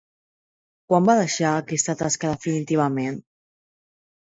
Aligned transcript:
Quan 0.91 1.05
va 1.09 1.15
deixar 1.19 1.51
aquesta 1.59 1.95
tasca 2.01 2.33
definitivament? 2.33 3.23